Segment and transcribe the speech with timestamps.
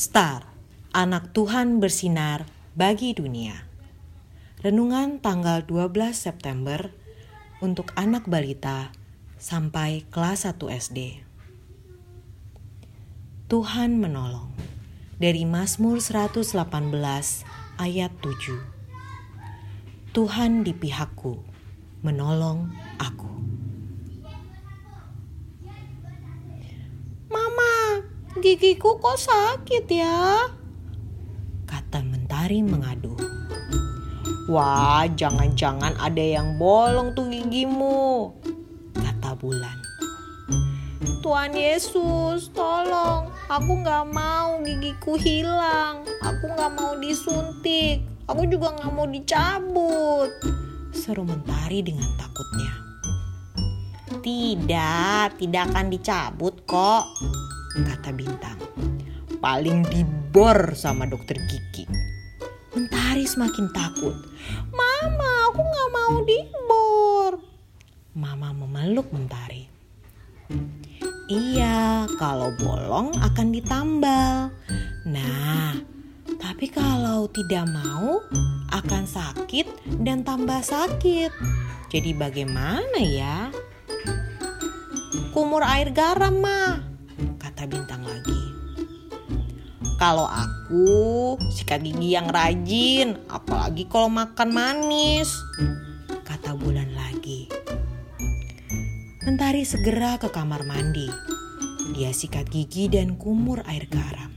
[0.00, 0.48] Star,
[0.96, 3.68] anak Tuhan bersinar bagi dunia.
[4.64, 6.88] Renungan tanggal 12 September
[7.60, 8.96] untuk anak balita
[9.36, 11.20] sampai kelas 1 SD.
[13.52, 14.48] Tuhan menolong.
[15.20, 16.56] Dari Mazmur 118
[17.76, 20.16] ayat 7.
[20.16, 21.44] Tuhan di pihakku,
[22.00, 23.28] menolong aku.
[27.28, 28.00] Mama,
[28.40, 30.48] gigiku kok sakit ya?
[31.68, 33.12] Kata Mentari mengadu.
[34.48, 38.34] Wah, jangan-jangan ada yang bolong tuh gigimu.
[38.96, 39.78] Kata Bulan.
[41.20, 43.28] Tuhan Yesus, tolong.
[43.46, 46.02] Aku gak mau gigiku hilang.
[46.24, 48.02] Aku gak mau disuntik.
[48.26, 50.32] Aku juga gak mau dicabut.
[50.96, 52.89] Seru Mentari dengan takutnya.
[54.20, 57.08] Tidak, tidak akan dicabut kok.
[57.72, 58.60] Kata Bintang.
[59.40, 61.88] Paling dibor sama dokter gigi.
[62.76, 64.12] Mentari semakin takut.
[64.76, 67.32] Mama, aku gak mau dibor.
[68.12, 69.64] Mama memeluk Mentari.
[71.32, 74.52] Iya, kalau bolong akan ditambal.
[75.08, 75.80] Nah,
[76.36, 78.20] tapi kalau tidak mau
[78.68, 81.32] akan sakit dan tambah sakit.
[81.88, 83.48] Jadi bagaimana ya?
[85.30, 86.82] Kumur air garam, mah.
[87.38, 88.42] Kata Bintang lagi.
[90.00, 95.30] Kalau aku sikat gigi yang rajin, apalagi kalau makan manis.
[96.26, 97.46] Kata Bulan lagi.
[99.22, 101.06] Mentari segera ke kamar mandi.
[101.94, 104.34] Dia sikat gigi dan kumur air garam.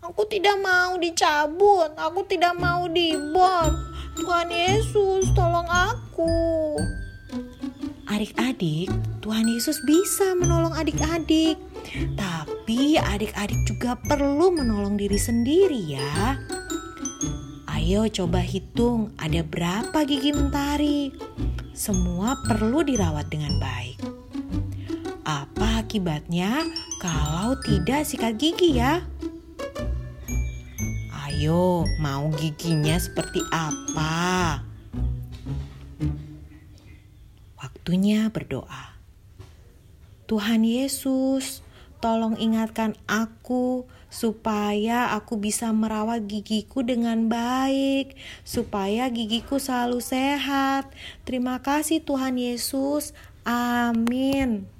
[0.00, 3.68] Aku tidak mau dicabut, aku tidak mau dibor.
[4.16, 6.78] Tuhan Yesus, tolong aku.
[8.10, 8.90] Adik-adik,
[9.22, 11.54] Tuhan Yesus bisa menolong adik-adik.
[12.18, 16.34] Tapi adik-adik juga perlu menolong diri sendiri ya.
[17.70, 21.14] Ayo coba hitung ada berapa gigi mentari.
[21.70, 24.02] Semua perlu dirawat dengan baik.
[25.22, 26.66] Apa akibatnya
[26.98, 29.06] kalau tidak sikat gigi ya?
[31.30, 34.66] Ayo, mau giginya seperti apa?
[37.90, 38.94] Waktunya berdoa.
[40.30, 41.58] Tuhan Yesus,
[41.98, 48.14] tolong ingatkan aku supaya aku bisa merawat gigiku dengan baik,
[48.46, 50.86] supaya gigiku selalu sehat.
[51.26, 53.10] Terima kasih, Tuhan Yesus.
[53.42, 54.70] Amin.